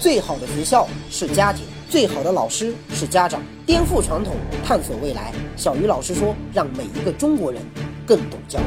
[0.00, 3.38] 最好的学校是家庭，最好的老师是家长。
[3.66, 4.34] 颠覆传统，
[4.64, 5.30] 探索未来。
[5.58, 7.60] 小鱼老师说，让每一个中国人
[8.06, 8.62] 更懂教育。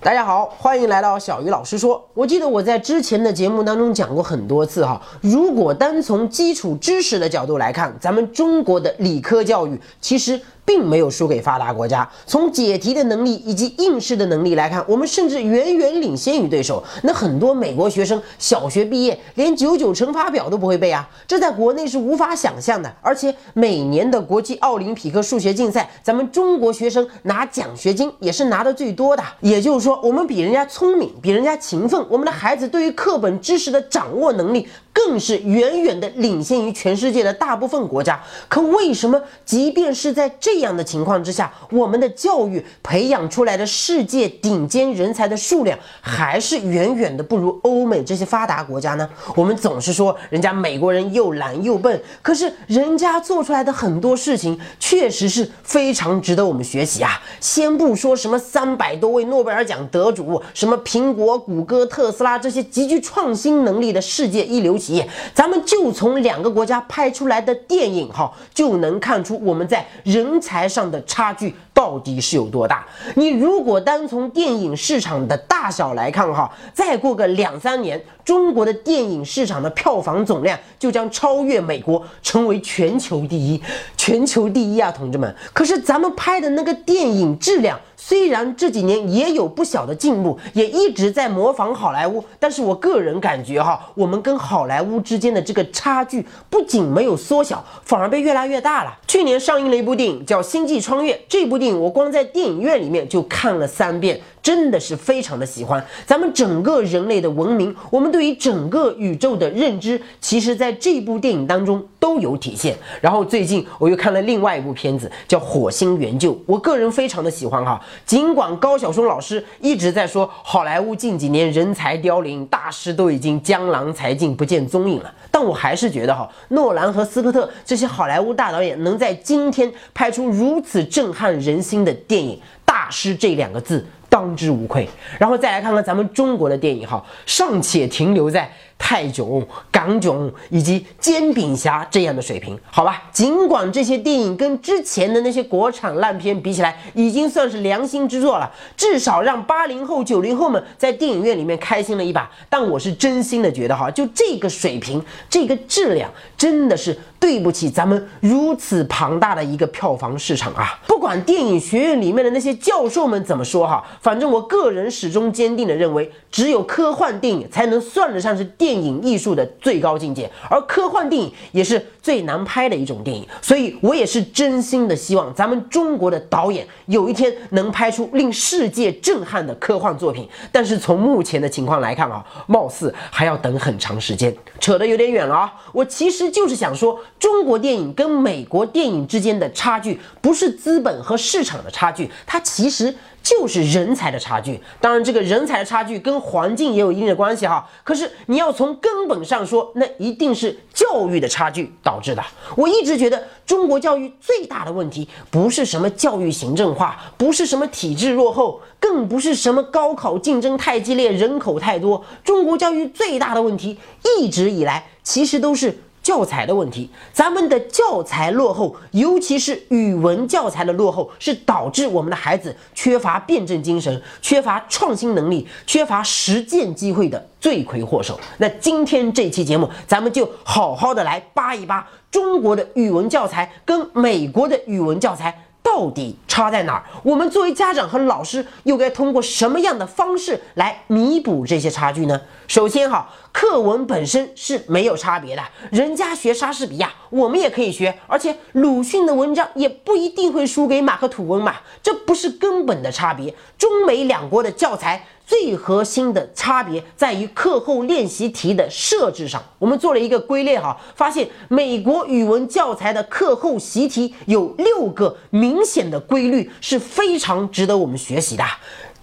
[0.00, 2.08] 大家好，欢迎来到小鱼老师说。
[2.14, 10.40] 我记得我在之前的节目当中讲过很多次哈，如果单从基础知识的角度来看，咱们中国的理科教育其实。
[10.64, 12.08] 并没有输给发达国家。
[12.26, 16.82] 从解题的能力以及应试的能力来看，我们甚至远远领先于对手。
[17.02, 22.92] 那很多美国学生小学毕业连九九乘法表都不会背啊，这在国内是无法想象的。
[23.00, 29.22] 而且每年的国际奥林匹克数学竞赛，咱们中国学生拿奖学金也是拿的最多的。
[29.40, 34.68] 也就是说，我们比人家聪明，比人家勤奋，我们的孩子对于课本知识的掌握能力。
[34.92, 38.20] 更是远远的领先于全世界的大部分国家。
[38.48, 49.08] 可为什么，即便是在这样的情况之下，我们的教育培养出来的世界顶尖人才的数量，还是远远的不如欧美这些发达国家呢？
[49.36, 57.20] 我们总是说人家美国人又懒又笨，可是人家做出来的很多事情，确实是非常值得我们学习啊！
[57.38, 64.79] 先不说什么三百多位诺贝尔奖得主，什么苹果、谷歌、特斯拉这些极具创新能力的世界一流。
[64.80, 72.86] 企业，咱们就从两个国家拍出来的电影哈，就能看出我们在人才上的差距到底是有多大。
[73.16, 83.60] 你如果单从电影市场的大小来看哈，再过个两三年，中国的电影市场的票房总量就将超越美国，成为全球第一。
[83.96, 85.34] 全球第一啊，同志们！
[85.52, 87.78] 可是咱们拍的那个电影质量。
[88.10, 98.98] 虽然这几年也有不小的进步，也一直在模仿好莱坞，但是我个人感觉哈，我们跟好莱坞之间的这个差距不仅没有缩小，反而被越来越大了。
[99.06, 104.20] 去年上映了一部电影叫《星际穿越》，这部电影我光在电影院里面就看了三遍。
[104.42, 112.76] 真的是非常的喜欢咱们整个人类的文明，我们对于整个宇宙的认知，其实在这部电影当中都有体现。
[113.00, 117.80] 然后最近我又看了另外一部片子，叫《火星援救》，我个人非常的喜欢哈。
[118.06, 133.84] 尽管高晓松老师一直在说好莱坞近几年人才凋零，大师都已经江郎才尽，不见踪影了，但我还是觉得哈，诺兰和斯科特这些好莱坞大导演能在今天拍出如此震撼人心的电影，大师这两个字。
[134.10, 134.86] 当之无愧，
[135.18, 138.52] 然后再来看看咱们中国的电影哈，尚且停留在。
[138.82, 143.02] 泰囧、港囧以及煎饼侠这样的水平，好吧。
[143.12, 152.28] 尽管这些电影跟之前的那些国产烂片比起来，已经算是良心之作了，至少让八零后、九零后们在电影院里面开心了一把。
[152.48, 160.80] 但我是真心的觉得哈，就这个水平、这个质量，真的是对不起咱们如此庞大的一个票房市场啊！
[160.86, 168.70] 不管电影学院里面的那些教授们怎么说哈，反正我个人始终坚定的认为，只有科幻电影才能算得上是电。
[168.70, 180.28] 电影艺术的最高境界，而科幻电影也是最难拍的一种电影，所以我也是真心的希望咱们中国的导演有一天能拍出令世界震撼的科幻作品。
[180.52, 185.52] 但是从目前的情况来看啊，貌似还要等很长时间，扯得有点远了啊。
[185.72, 192.92] 我其实就是想说，中国电影跟美国电影之间的差距，不是资本和市场的差距，它其实。
[193.22, 197.68] 就是人才的差距，当然这个人才的差距跟环境也有一定的关系哈。
[197.84, 202.24] 可是你要从根本上说，那一定是教育的差距导致的。
[202.56, 212.02] 我一直觉得中国教育最大的问题，不是什么教育行政化，不是什么体制落后，更不是什么高考竞争太激烈、人口太多。
[212.24, 213.76] 中国教育最大的问题，
[214.18, 215.78] 一直以来其实都是。
[216.10, 228.18] 教材的问题，咱们的教材落后，尤其是语文教材的落后，是导致我们的孩子缺乏辩证精神、缺乏创新能力、缺乏实践机会的罪魁祸首。
[228.38, 235.32] 那今天这期节目，咱们就好好的来扒一扒中国的语文教材跟美国的语文教材。
[235.62, 236.84] 到底差在哪儿？
[237.02, 242.20] 我们作为家长和老师，又该通过什么样的方式来弥补这些差距呢？
[242.48, 253.34] 首先，哈，课文本身是没有差别的，人家学莎士比亚，我们也可以学，而且鲁迅的文章也不一定会输给马克吐温嘛，这不是根本的差别。
[253.56, 255.06] 中美两国的教材。
[255.30, 259.40] 最核心的差别在于课后练习题的设置上。
[259.60, 268.42] 我们做了一个归类哈，发现美国语文教材的课后习题有六个明显的规律，是非常值得我们学习的。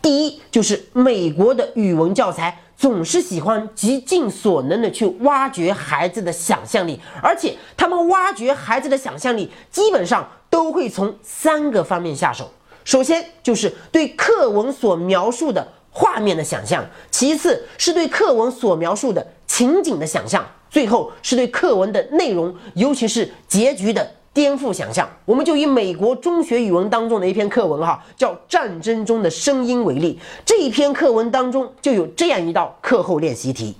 [0.01, 12.51] 第一，就是美国的语文教材总是喜欢极尽所能的去挖掘孩子的想象力，而且他们挖掘孩子的想象力，基本上都会从三个方面下手。
[12.83, 15.65] 首先，就是对课文所描述的。
[15.99, 24.11] 画面的想象，其次是对课文所描述的情景的想象，最后是对课文的内容，尤其是结局的。
[24.38, 30.19] 颠覆想象，我们就以美国中学语文当中的一篇课文哈，叫《战争中的声音》为例。
[30.45, 33.75] 这一篇课文当中就有这样一道课后练习题：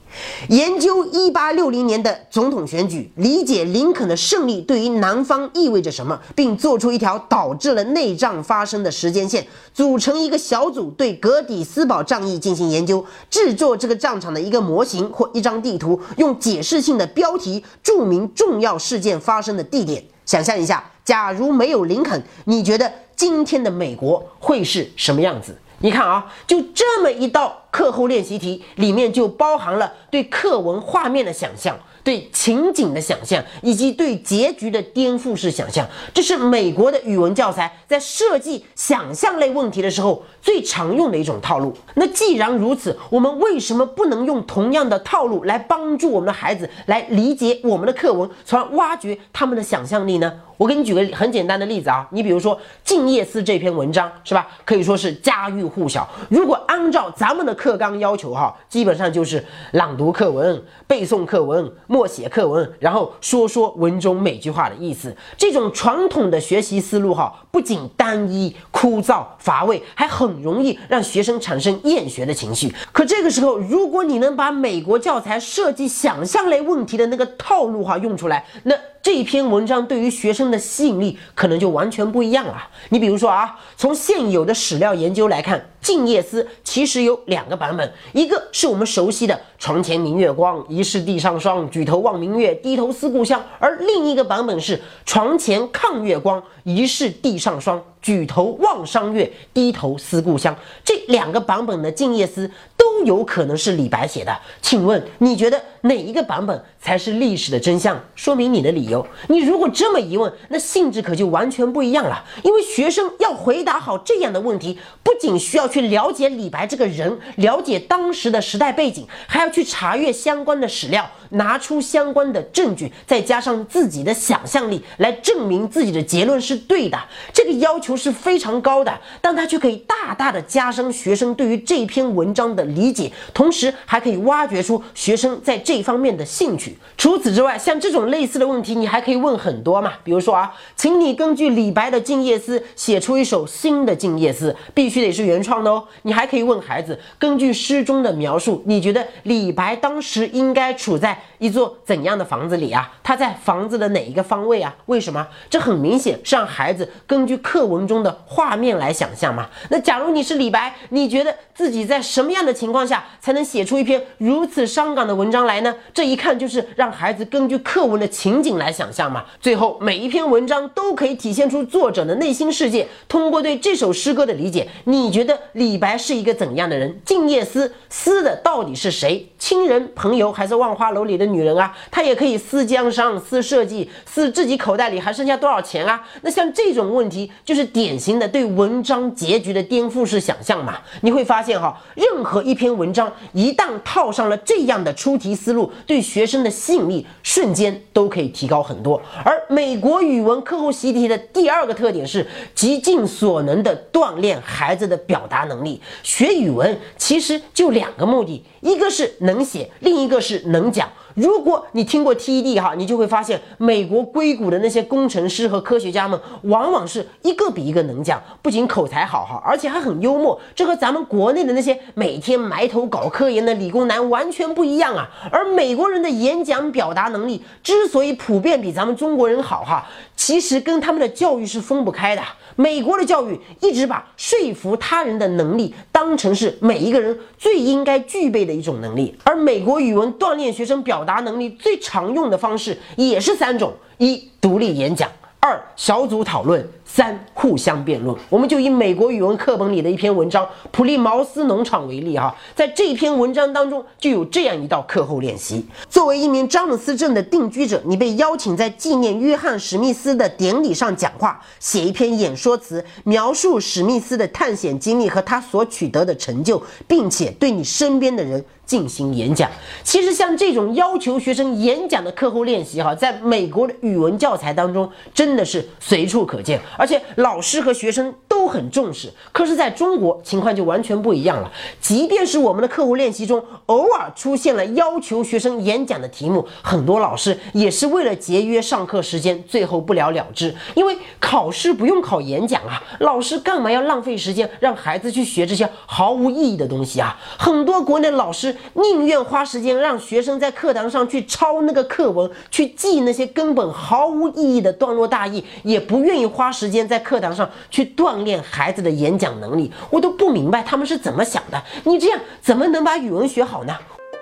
[0.50, 9.46] 研究1860年的总统选举，理解林肯的胜利对于南方意味着什么，并做出一条导致了内战发生的时间线。
[9.76, 20.04] 组成一个小组，对格底斯堡战役进行研究，制作这个战场的一个模型或一张地图，用解释性的标题注明重要事件发生的地点。
[20.28, 25.58] 想象一下，假如没有林肯，你觉得今天的美国会是什么样子？
[25.80, 31.78] 你看啊，就这么一道课后练习题，里面就包含了对课文画面的想象。
[32.08, 41.74] 对情景的想象，以及对结局的颠覆式想象，这是美国的语文教材在设计想象类问题的时候最常用的一种套路。
[41.96, 50.32] 那既然如此，我们为什么不能用同样的套路来帮助我们的孩子来理解我们的课文，从而挖掘他们的想象力呢？
[50.56, 54.48] 我给你举个很简单的例子啊，你比如说《静夜思》这篇文章是吧？
[54.66, 56.08] 可以说是家喻户晓。
[56.30, 59.44] 如果按照咱们的课纲要求哈，基本上就是
[59.74, 61.70] 朗读课文、背诵课文。
[61.98, 65.18] 默写课文，然后说说文中每句话的意思。
[65.36, 72.72] 这种传统的学习思路哈，不仅单一、枯燥、乏味，还很容易让学生产生厌学的情绪。
[72.92, 78.76] 可这个时候，如果你能把美国教材设计想象类问题的那个套路哈用出来，那。
[79.00, 82.58] 这篇文章对于学生的吸引力可能就完全不一样了。
[82.90, 91.70] 你比如说啊，从现有的史料研究来看，《静夜思》其实有两个版本，一个是我们熟悉的“床前明月光，疑是地上霜。
[91.70, 97.82] 举头望明月，低头思故乡”，而另一个版本是“床前看月光，疑是地上霜。
[98.08, 100.56] 举头望山月，低头思故乡”。
[100.82, 102.48] 这两个版本的《静夜思》。
[102.78, 108.00] 都都有可能是李白写的，请问你觉得哪一个版本才是历史的真相？
[108.16, 109.06] 说明你的理由。
[109.30, 112.26] 你如果这么一问，那性质可就完全不一样了。
[112.44, 126.98] 因为学生要回答好这样的问题，不仅需要去了解李白这个人，了解当时的时代背景，还要去查阅相关的史料，拿出相关的证据，再加上自己的想象力来证明自己的结论是对的。
[127.32, 132.87] 这个要求是非常高的，但它却可以大大的加深学生对于这篇文章的理。
[132.88, 136.78] 理解，同时还可以挖掘出学生在这方面的兴趣。
[136.96, 139.92] 除此之外，像这种类似的问题，你还可以问很多嘛。
[140.06, 145.84] 比如说啊，请你根据李白的《静夜思》写出一首新的《静夜思》，必须得是原创的哦。
[146.04, 152.94] 你还可以问孩子，根据诗中的描述，你觉得李白当时应该处在一座怎样的房子里啊？
[153.04, 154.74] 他在房子的哪一个方位啊？
[154.86, 155.28] 为什么？
[155.50, 159.50] 这很明显是让孩子根据课文中的画面来想象嘛。
[159.70, 162.77] 那假如你是李白，你觉得自己在什么样的情况？
[162.78, 165.76] 况下才能写出一篇如此伤感的文章来呢？
[165.92, 169.26] 这一看就是让孩子根据课文的情景来想象嘛。
[169.42, 172.88] 最后每一篇文章都可以体现出作者的内心世界。
[173.08, 177.02] 通过对这首诗歌的理解，你觉得李白是一个怎样的人？
[177.04, 179.28] 静夜思思的到底是谁？
[179.40, 181.76] 亲人、朋友还是万花楼里的女人啊？
[181.90, 186.08] 他也可以思江山、思设计、思自己口袋里还剩下多少钱啊？
[186.22, 190.78] 那像这种问题，就是典型的对文章结局的颠覆式想象嘛。
[191.02, 192.67] 你会发现哈，任何一篇。
[192.68, 199.02] 篇文章一旦套上了这样的出题思路，对学生的吸引力瞬间都可以提高很多。
[199.24, 205.82] 而美国语文课后习题的第二个特点是极尽所能的锻炼孩子的表达能力。
[206.04, 210.90] 学语文其实就两个目的，一个是能写，另一个是能讲。
[211.18, 220.40] 如果你听过 TED 哈，你就会发现美国硅谷的那些工程师和科学家们，往往是一个比一个能讲，不仅口才好哈，而且还很幽默。
[220.54, 225.10] 这和咱们国内的那些每天埋头搞科研的理工男完全不一样啊。
[225.32, 232.22] 而美国人的演讲表达能力之所以普遍比咱们中国人好哈，其实跟他们的教育是分不开的。
[232.56, 245.10] 美国的教育一直把说服他人的能力当成是每一个人最应该具备的一种能力，而美国语文锻炼学生表答能力最常用的方式也是三种：一、独立演讲。
[245.40, 248.16] 二小组讨论，三互相辩论。
[248.30, 255.64] 我们就以美国语文课本里的一篇文章《普利茅斯农场》为例哈，在这篇文章当中就有这样一道课后练习。
[255.90, 269.50] 作为一名詹姆斯镇的定居者，你被邀请在纪念约翰史密斯的典礼上讲话，写一篇演说词，描述史密斯的探险经历和他所取得的成就，并且对你身边的人进行演讲。
[269.84, 279.12] 其实像这种要求学生演讲的课后练习哈，在美国的语文教材当中真的是随处可见，而且老师和学生都很重视。
[279.34, 281.52] 可是在中国情况就完全不一样了，
[281.82, 290.56] 即便是我们的课后练习中偶尔出现了要求学生演讲的题目，很多老师也是为了节约上课时间，最后不了了之。
[290.76, 297.20] 因为考试不用考演讲啊，老师干嘛要浪费时间让孩子去学这些毫无意义的东西啊？
[297.38, 309.72] 很多国内老师宁愿花时间让学生在课堂上去抄那个课文，去记那些根本毫无意义的段落大意，也不愿意花时时间在课堂上去锻炼孩子的演讲能力。
[309.90, 311.64] 我都不明白他们是怎么想的。
[311.86, 313.74] 你这样怎么能把语文学好呢？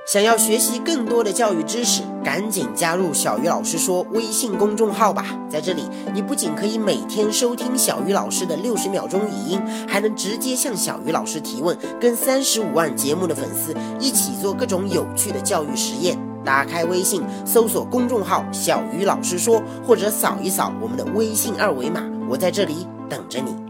[0.06, 5.26] 想要学习更多的教育知识，赶紧加入小鱼老师说微信公众号吧！
[5.50, 16.16] 在这里，你不仅可以每天收听小鱼老师的六十秒钟语音，还能直接向小鱼老师提问，跟三十五万节目的粉丝一起做各种有趣的教育实验。
[16.46, 23.65] 打开微信，搜索公众号“小鱼老师说”，或者扫一扫我们的微信二维码，我在这里等着你。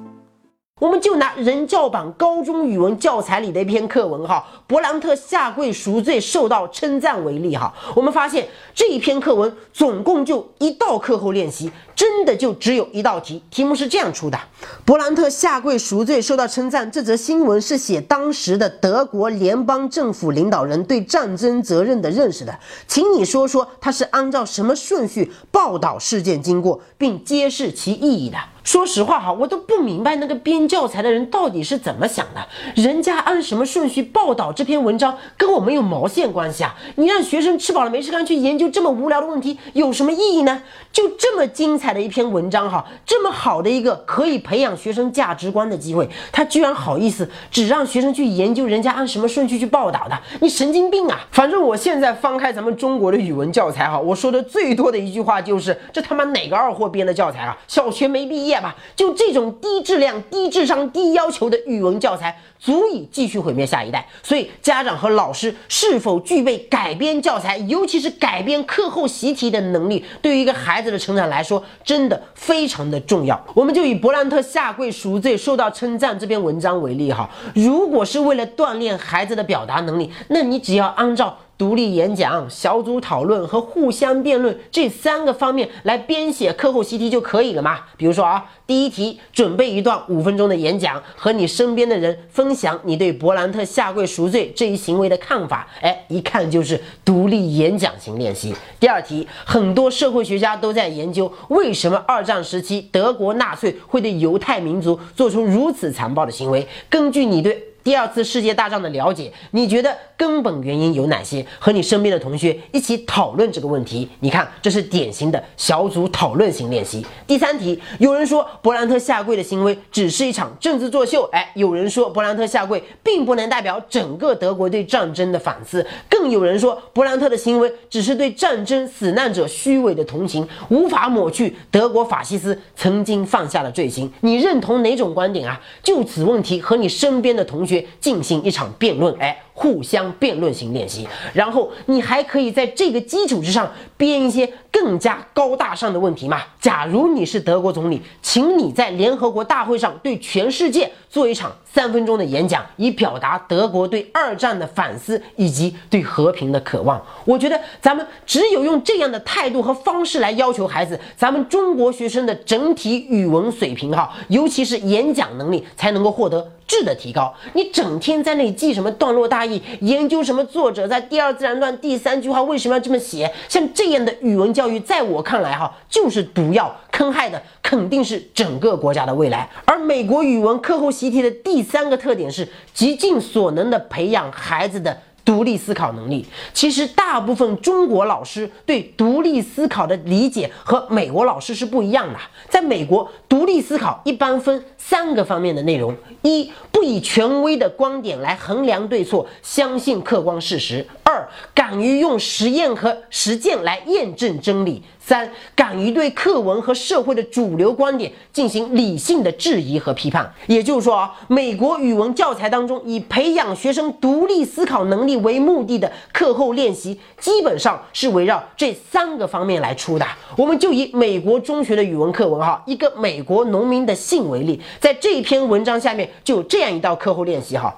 [0.82, 14.38] 我们就拿人教版高中语文教材里的一篇课文哈，勃兰特下跪赎罪受到称赞为例哈，我们发现这一篇课文总共就一道课后练习，真的就只有一道题，题目是这样出的：
[14.86, 16.92] 勃兰特下跪赎罪受到称赞。
[16.92, 22.54] 这则新闻是写当时的德国联邦政府领导人对战争责任的认识的，
[22.86, 28.38] 请你说说他是按照什么顺序报道事件经过，并揭示其意义的。
[28.66, 32.44] 说实话哈，我都不明白那个编教材的人到底是怎么想的。
[32.74, 36.76] 人家按什么顺序报道这篇文章，跟我们有毛线关系啊？
[36.96, 40.64] 你让学生吃饱了没事干去研究这么无聊的问题，有什么意义呢？
[40.92, 50.18] 就这么精彩的一篇文章哈，这么好的一个可以培养学生价值观的机会，他居然好意思只让学生去研究人家按什么顺序去报道的？
[50.42, 51.20] 你神经病啊！
[51.32, 57.56] 反正我现在翻开咱们中国的语文教材哈，我说的最多的一句话就是这他妈哪个二货编的教材啊？
[57.68, 58.55] 小学没毕业。
[58.60, 64.08] 吧，就这种低质量、低智商、低要求的语文教材，足以继续毁灭下一代。
[64.24, 73.42] 所以，家长和老师是否具备改编教材，尤其是改编课后习题的能力，对于一个孩子的成长来说，真的非常的重要。
[73.54, 81.38] 我们就以勃兰特下跪赎罪受到称赞这篇文章为例哈，如果是为了锻炼孩子的表达能力，那你只要按照。
[81.58, 87.80] 独立演讲、小组讨论和互相辩论这三个方面来编写课后习题就可以了嘛？
[87.96, 95.68] 比如说啊，第一题准备一段五分钟的演讲，和你身边的人分享你对勃兰特下跪赎罪这一行为的看法。
[95.80, 98.54] 哎，一看就是独立演讲型练习。
[98.80, 106.68] 第二题，很多社会学家都在研究为什么二战时期德国纳粹会对犹太民族做出如此残暴的行为。
[106.90, 111.46] 根据你对第二次世界大战的了解，你觉得根本原因有哪些？
[111.60, 114.10] 和你身边的同学一起讨论这个问题。
[114.22, 117.06] 你看，这是典型的小组讨论型练习。
[117.28, 134.12] 第三题，有人说勃兰特下跪的行为只是一场政治作秀， 哎，有人说勃兰特下跪并不能代表整个德国对战争的反思，更有人说勃兰特的行为只是对战争死难者虚伪的同情，无法抹去德国法西斯曾经犯下的罪行。
[134.22, 135.62] 你认同哪种观点啊？
[135.84, 137.75] 就此问题，和你身边的同学。
[138.00, 139.45] 进行一场辩论，哎。
[139.58, 146.42] 互相辩论型练习，然后你还可以在这个基础之上编一些更加高大上的问题嘛？
[146.60, 157.02] 假如你是德国总理，请你在联合国大会上对全世界做一场三分钟的演讲，以表达德国对二战的反思以及对和平的渴望。
[157.24, 167.34] 我觉得咱们只有用这样的态度和方式来要求孩子，咱们中国学生的整体语文水平哈，尤其是演讲能力，才能够获得质的提高。
[167.54, 169.45] 你整天在那里记什么段落大。
[169.82, 170.44] 研究什么？
[170.46, 173.32] 作者在第二自然段第三句话为什么要这么写？
[173.50, 179.50] 像这样的语文教育，在我看来，哈，就是毒药，坑害的肯定是整个国家的未来。
[179.66, 184.98] 而美国语文课后习题的第三个特点是，极尽所能的培养孩子的。
[185.26, 192.20] 独立思考能力，其实大部分中国老师对独立思考的理解和美国老师是不一样的。
[192.48, 204.84] 在美国，独立思考一般分三个方面的内容：一、不以权威的观点来衡量对错，相信客观事实；二、敢于用实验和实践来验证真理。
[205.08, 210.34] 三，敢于对课文和社会的主流观点进行理性的质疑和批判。
[210.48, 220.08] 也就是说啊，美国语文教材当中以培养学生独立思考能力为目的的课后练习，基本上是围绕这三个方面来出的。
[220.36, 227.76] 我们就以美国中学的语文课文哈，一个美国农民的姓为例，在这篇文章下面就有这样一道课后练习哈。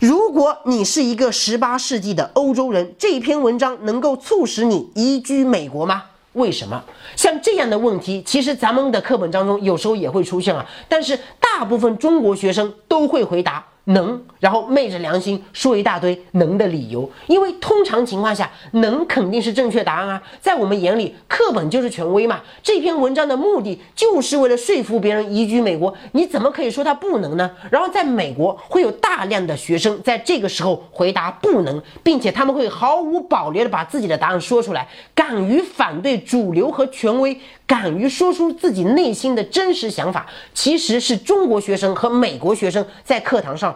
[0.00, 6.02] 如果你是一个十八世纪的欧洲人，这篇文章能够促使你移居美国吗？
[6.36, 6.82] 为什么？
[7.16, 13.64] 像这样的问题，其实咱们的课本当中有时候也会出现啊，但是大部分中国学生都会回答。
[13.86, 22.40] 能，然后昧着良心说一大堆能的理由，因为通常情况下，能肯定是正确答案啊，在我们眼里，课本就是权威嘛。
[22.62, 27.50] 这篇文章的目的就是为了说服别人移居美国，你怎么可以说他不能呢？
[27.70, 37.38] 然后在美国会有大量的学生在这个时候回答不能，并且他们会毫无保留的把自己的答案说出来，敢于反对主流和权威。
[37.66, 40.24] 敢于说出自己内心的真实想法，
[40.54, 43.75] 其实是中国学生和美国学生在课堂上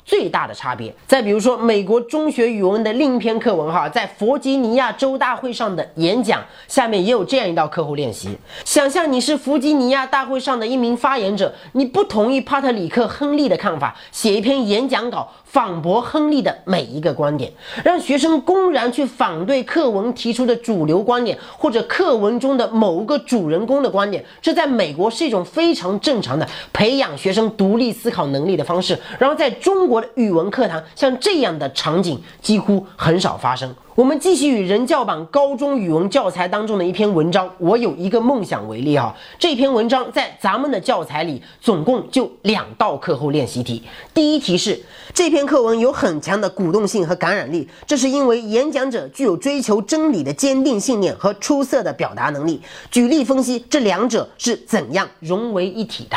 [0.03, 0.93] 最大的差别。
[1.07, 15.29] 再比如说，美国中学语文的另一篇课文哈，在弗吉尼亚州大会上的演讲，下面也有这样一道课后练习：想象你是弗吉尼亚大会上的一名发言者，你不同意帕特里克·亨利的看法，写一篇演讲稿。
[15.51, 17.51] 反驳亨利的每一个观点，
[17.83, 28.97] 让学生公然去反对课文提出的主流观点，或者课文中的某个主人公的观点，这在美国是一种非常正常的培养学生独立思考能力的方式。
[29.19, 33.75] 然后在中国的语文课堂，像这样的场景几乎很少发生。
[33.93, 43.83] 我们继续以人教版高中语文教材当中的一篇文章《我有一个梦想》为例哈，这篇文章在咱们的教材里总共就两道课后练习题。
[44.13, 44.81] 第一题是
[45.13, 52.61] 这篇课文有很强的鼓动性和感染力，这是因为演讲者具有追求真理的坚定信念和出色的表达能力。
[52.89, 56.15] 举例分析这两者是怎样融为一体的。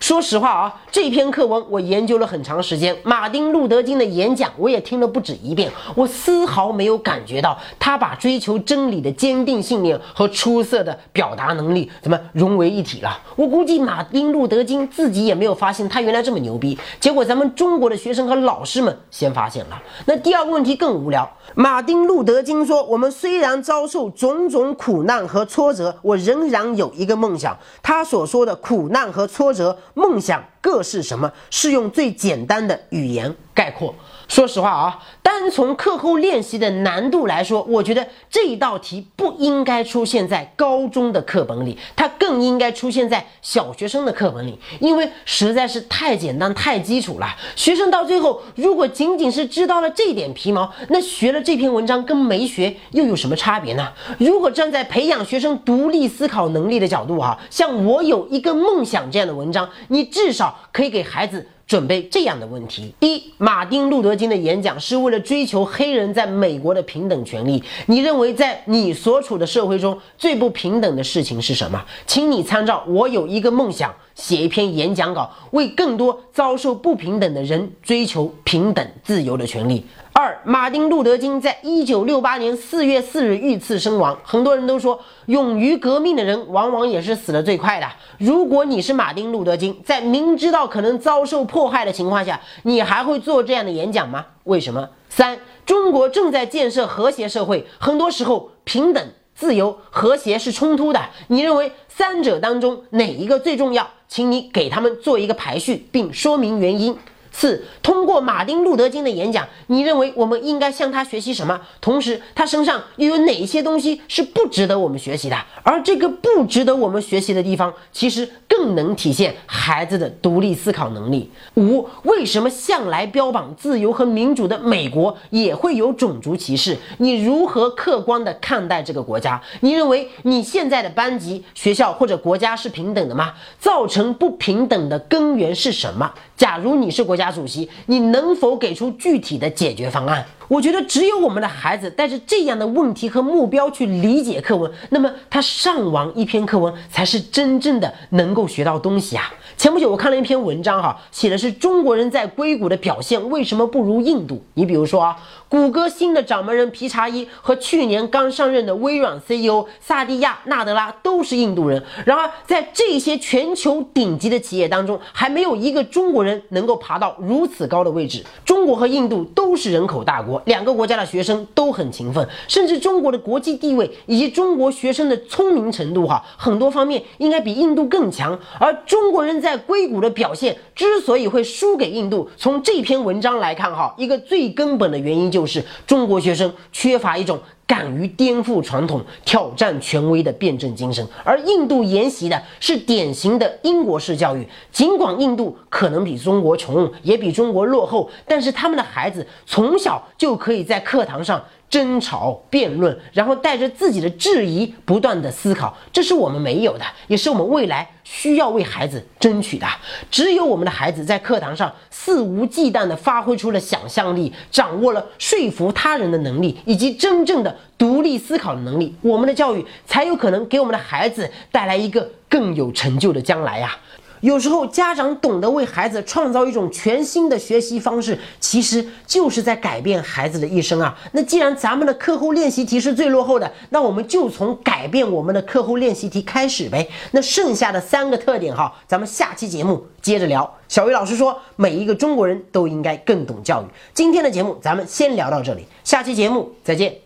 [0.00, 13.18] 说实话啊，这篇课文我研究了很长时间，马丁路德金的演讲我也听了不止一遍，我丝毫没有感觉到他把追求真理的坚定信念和出色的表达能力怎么融为一体了。
[13.34, 19.82] 我估计马丁路德金自己也没有发现他原来这么牛逼，结果咱们中国的学生和老师们先发现了。
[20.04, 29.78] 那第二个问题更无聊，马丁路德金说：“我们虽然遭受种种苦难和挫折，我仍然有一个梦想。”他所说的苦难和挫折。
[29.94, 31.32] 梦想各是什么？
[31.50, 33.94] 是用最简单的语言概括。
[34.26, 47.36] 说实话啊，单从课后练习的难度来说，我觉得这一道题不应该出现在高中的课本里，它更应该出现在小学生的课本里，因为实在是太简单、太基础了。
[47.54, 53.92] 学生到最后，如果仅仅是知道了这点皮毛，那学了这篇文章跟没学又有什么差别呢？
[54.18, 61.46] 如果站在培养学生独立思考能力的角度哈，像我有一个梦想这样的文章，你至少可以给孩子。
[61.66, 67.62] 准备这样的问题：一，马丁·路德·金的演讲是为了追求黑人在美国的平等权利。
[67.86, 71.82] 你认为在你所处的社会中最不平等的事情是什么？
[72.06, 79.84] 请你参照《我有一个梦想》，写一篇演讲稿，为更多遭受不平等的人追求平等自由的权利。
[80.16, 84.16] 二，马丁·路德·金在一九六八年四月四日遇刺身亡。
[84.22, 87.86] 很多人都说，勇于革命的人往往也是死得最快的。
[88.18, 94.24] 如果你是马丁·路德·金，在明知道可能遭受迫害的情况下，你还会做这样的演讲吗？
[94.44, 94.88] 为什么？
[95.08, 101.00] 三，中国正在建设和谐社会，很多时候平等、自由、和谐是冲突的。
[101.26, 103.90] 你认为三者当中哪一个最重要？
[104.06, 106.96] 请你给他们做一个排序，并说明原因。
[107.36, 111.60] 四，通过马丁·路德·金的演讲，你认为我们应该向他学习什么？
[111.80, 115.36] 同时，他身上又有哪些东西是不值得我们学习的？
[115.64, 121.28] 而这个不值得我们学习的地方，其实更能体现孩子的独立思考能力。
[121.56, 126.78] 五，为什么向来标榜自由和民主的美国也会有种族歧视？
[126.98, 129.42] 你如何客观地看待这个国家？
[129.60, 133.34] 你认为你现在的班级、学校或者国家是平等的吗？
[133.58, 136.14] 造成不平等的根源是什么？
[136.36, 140.24] 假如你是国家主席，你能否给出具体的解决方案？
[140.46, 149.32] 我觉得只有我们的孩子带着这样的问题和目标去理解课文，那么他上完一篇课文才是真正的能够学到东西啊。
[149.56, 154.42] 前不久我看了一篇文章，哈，写的是中国人在硅谷的表现为什么不如印度？
[154.52, 155.16] 你比如说啊，
[155.54, 161.80] 谷歌新的掌门人皮查伊和去年刚上任的微软 CEO 萨蒂亚纳德拉都是印度人。
[162.04, 168.24] 然而，在这些全球顶级的企业当中，还没有一个中国人能够爬到如此高的位置。
[168.44, 178.36] 中国和印度都是人口大国，两个国家的学生都很勤奋，甚至中国的国际地位以及中国学生的聪明程度，哈，很多方面应该比印度更强。
[178.58, 179.40] 而中国人。
[179.44, 187.38] 在硅谷的表现之所以会输给印度，从这篇文章来看，哈，一个最根本的原因就就是中国学生缺乏一种。
[187.66, 194.46] 敢于颠覆传统、挑战权威的辩证精神，而印度沿袭的是典型的英国式教育。
[194.70, 201.42] 尽管印度可能比中国穷，也比中国落后，但是他们的孩子从小就可以在课堂上。
[201.70, 209.66] 争吵、辩论，然后带着自己的质疑，不断的思考，这是我们没有的，也是我们未来需要为孩子争取的。
[210.10, 223.76] 只有我们的孩子在课堂上肆无忌惮地发挥出了想象力，掌握了说服他人的能力，以及真正的独立思考的能力，我们的教育才有可能给我们的孩子带来一个更有成就的将来呀。
[224.24, 230.96] 有时候，家长懂得为孩子创造一种全新的学习方式，其实就是在改变孩子的一生啊。
[231.12, 236.88] 那既然咱们的课后练习题是最落后的，那我们就从改变我们的课后练习题开始呗。
[237.10, 240.50] 那剩下的三个特点哈，咱们下期节目接着聊。
[240.68, 243.66] 小鱼老师说，每一个中国人都应该更懂教育。
[243.92, 247.03] 今天的节目咱们先聊到这里，下期节目再见。